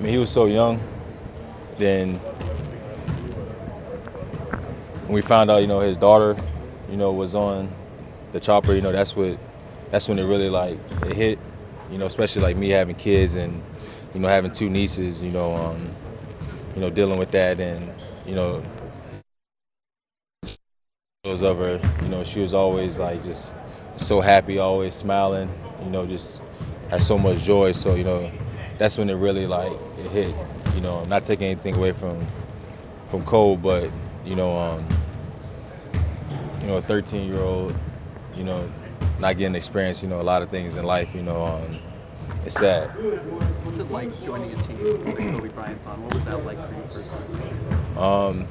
[0.00, 0.80] I mean, he was so young.
[1.76, 2.16] Then
[4.94, 6.38] when we found out, you know, his daughter,
[6.88, 7.68] you know, was on
[8.32, 9.38] the chopper, you know, that's what
[9.90, 11.38] that's when it really like it hit,
[11.90, 13.62] you know, especially like me having kids and
[14.14, 15.94] you know having two nieces, you know, um,
[16.74, 17.92] you know, dealing with that and
[18.26, 18.62] you know,
[21.26, 23.54] was of her, you know, she was always like just
[23.98, 25.50] so happy, always smiling,
[25.84, 26.40] you know, just
[26.88, 27.72] had so much joy.
[27.72, 28.32] So you know,
[28.80, 30.34] that's when it really like it hit.
[30.74, 32.26] You know, not taking anything away from
[33.10, 33.90] from Cole, but
[34.24, 34.86] you know, um,
[36.62, 37.74] you know, a 13 year old,
[38.34, 38.70] you know,
[39.20, 41.78] not getting experience, you know, a lot of things in life, you know, um,
[42.46, 42.88] it's sad.
[43.64, 46.02] What's it like joining a team like Kobe Bryant's on?
[46.02, 47.98] What was that like for you personally?
[47.98, 48.48] Um,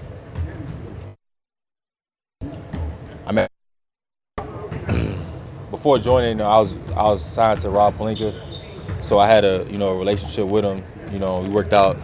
[3.26, 5.18] I mean,
[5.72, 8.34] before joining, I was I was signed to Rob Pelinka,
[9.02, 10.86] so I had a you know a relationship with him.
[11.12, 12.00] You know, we worked out,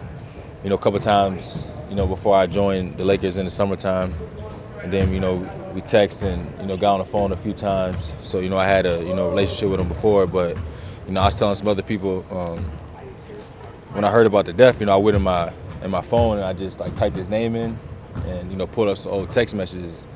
[0.62, 4.16] you know, a couple times, you know, before I joined the Lakers in the summertime,
[4.82, 7.54] and then you know we text and you know got on the phone a few
[7.54, 8.14] times.
[8.20, 10.58] So you know I had a you know relationship with him before, but
[11.06, 12.72] you know I was telling some other people um,
[13.92, 16.38] when I heard about the death, you know I went in my in my phone
[16.38, 17.80] and I just like typed his name in
[18.24, 20.06] and you know pulled up some old text messages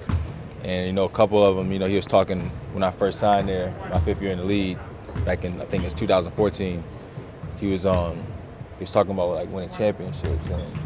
[0.62, 3.18] and you know, a couple of them, you know, he was talking when I first
[3.18, 4.78] signed there, my fifth year in the league,
[5.24, 6.84] back in I think it's 2014.
[7.56, 8.18] He was um,
[8.78, 10.78] he was talking about like winning championships, and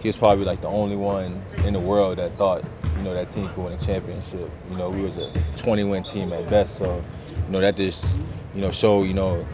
[0.00, 2.64] he was probably like the only one in the world that thought,
[2.96, 4.50] you know, that team could win a championship.
[4.68, 7.04] You know, we was a 20-win team at best, so
[7.46, 8.16] you know that just,
[8.54, 9.46] you know, showed, you know,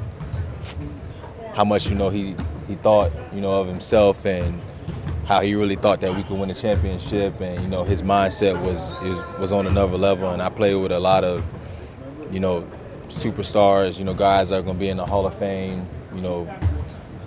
[1.52, 4.60] how much you know he he thought, you know, of himself and
[5.24, 8.58] how he really thought that we could win a championship, and you know his mindset
[8.62, 8.94] was
[9.38, 10.30] was on another level.
[10.30, 11.44] And I played with a lot of,
[12.30, 12.66] you know,
[13.08, 16.48] superstars, you know, guys that are gonna be in the Hall of Fame, you know,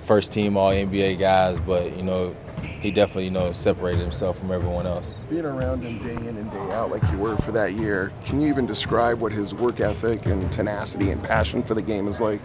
[0.03, 1.59] first team All NBA guys.
[1.59, 2.35] But you know,
[2.81, 5.17] he definitely you know separated himself from everyone else.
[5.29, 8.41] Being around him day in and day out like you were for that year, can
[8.41, 12.20] you even describe what his work ethic and tenacity and passion for the game is
[12.20, 12.41] like?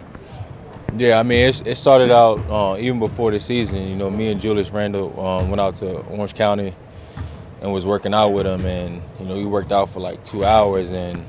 [0.95, 3.87] Yeah, I mean, it, it started out uh, even before the season.
[3.87, 6.73] You know, me and Julius Randle um, went out to Orange County
[7.61, 10.45] and was working out with him, and you know, we worked out for like two
[10.45, 11.25] hours, and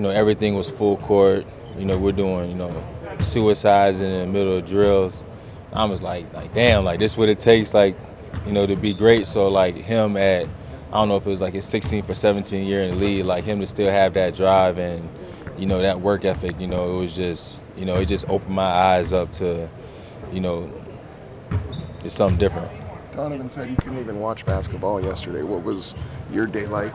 [0.00, 1.46] you know, everything was full court.
[1.76, 2.82] You know, we're doing you know
[3.20, 5.26] suicides in the middle of drills.
[5.74, 7.98] I was like, like damn, like this what it takes, like
[8.46, 9.26] you know, to be great.
[9.26, 10.48] So like him at
[10.90, 13.26] I don't know if it was like his 16th or 17th year in the league,
[13.26, 15.06] like him to still have that drive and
[15.58, 16.58] you know that work ethic.
[16.58, 19.68] You know, it was just you know it just opened my eyes up to
[20.32, 20.82] you know
[22.02, 22.72] it's something different.
[23.14, 25.42] Donovan said you couldn't even watch basketball yesterday.
[25.42, 25.94] What was
[26.32, 26.94] your day like?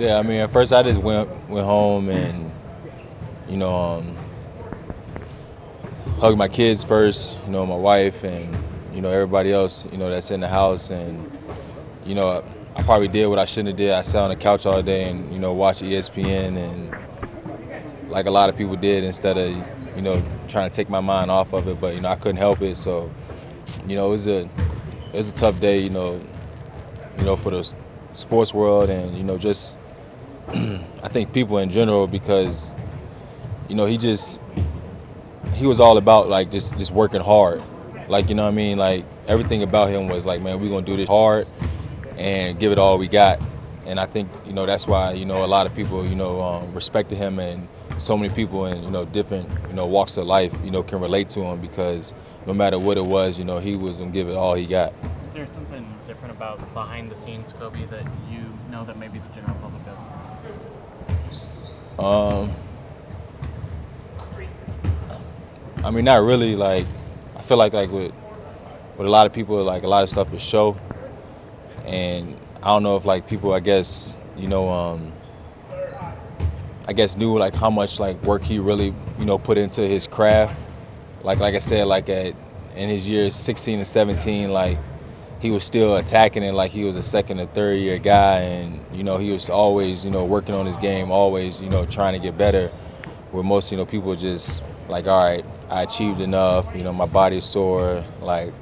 [0.00, 2.54] Yeah, I mean, at first I just went went home and
[3.48, 4.18] you know um,
[6.18, 7.38] hugged my kids first.
[7.44, 8.58] You know, my wife and
[8.94, 9.84] you know everybody else.
[9.84, 11.28] You know that's in the house and
[12.04, 12.42] you know
[12.76, 13.92] I probably did what I shouldn't have did.
[13.92, 16.96] I sat on the couch all day and you know watched ESPN and
[18.08, 19.50] like a lot of people did instead of
[19.96, 21.80] you know trying to take my mind off of it.
[21.80, 22.76] But you know I couldn't help it.
[22.78, 23.12] So
[23.86, 25.80] you know it was a it was a tough day.
[25.80, 26.26] You know
[27.16, 27.74] you know for the
[28.14, 29.79] sports world and you know just
[31.02, 32.74] I think people in general because
[33.68, 34.40] you know he just
[35.54, 37.62] he was all about like just just working hard.
[38.08, 40.86] Like you know what I mean like everything about him was like man we're gonna
[40.86, 41.46] do this hard
[42.16, 43.40] and give it all we got.
[43.86, 46.40] And I think you know that's why you know a lot of people you know
[46.42, 47.68] um, respected him, and
[47.98, 51.00] so many people in you know different you know walks of life you know can
[51.00, 52.12] relate to him because
[52.46, 54.92] no matter what it was, you know he was gonna give it all he got.
[55.28, 59.28] Is there something different about behind the scenes Kobe that you know that maybe the
[59.28, 60.19] general public doesn't?
[61.98, 62.52] Um,
[65.82, 66.56] I mean, not really.
[66.56, 66.86] Like,
[67.36, 68.12] I feel like like with
[68.96, 70.76] with a lot of people, like a lot of stuff is show
[71.84, 75.12] and I don't know if like people I guess you know um,
[76.86, 80.06] I guess knew like how much like work he really you know put into his
[80.06, 80.54] craft
[81.22, 82.34] like like I said like at
[82.76, 84.78] in his years 16 and 17 like
[85.40, 88.84] he was still attacking it like he was a second or third year guy and
[88.96, 92.12] you know he was always you know working on his game always you know trying
[92.12, 92.68] to get better
[93.32, 97.06] where most you know people just like all right I achieved enough you know my
[97.06, 98.52] body's sore like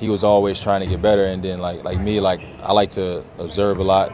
[0.00, 1.26] he was always trying to get better.
[1.26, 4.10] And then like like me, like I like to observe a lot.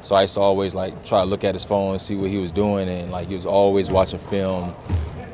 [0.00, 2.38] So I used to always like try to look at his phone see what he
[2.38, 4.72] was doing, and like he was always watching film,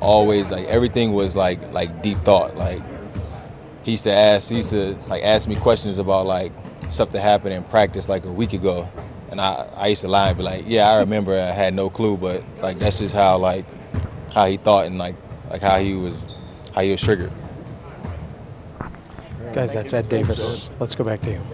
[0.00, 2.56] always like everything was like like deep thought.
[2.56, 2.82] Like
[3.82, 6.54] he used to ask, he used to like ask me questions about like
[6.88, 8.92] stuff that happened in practice like a week ago,
[9.28, 11.90] and I I used to lie and be like, yeah, I remember, I had no
[11.90, 13.66] clue, but like that's just how like
[14.34, 15.16] how he thought and like
[15.50, 16.28] like how he was
[16.72, 17.32] how he was triggered.
[19.52, 20.70] Guys, that's Ed Davis.
[20.78, 21.46] Let's go back to you.